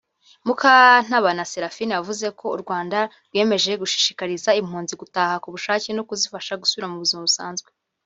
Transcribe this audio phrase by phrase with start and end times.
[0.45, 6.91] Mukantabana Seraphine yavuze ko u Rwanda rwiyemeje gushishikariza impunzi gutahuka ku bushake no kuzifasha gusubira
[6.91, 7.69] mu buzima busanzwe